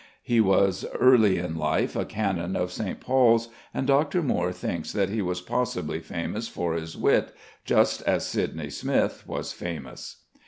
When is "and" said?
3.71-3.85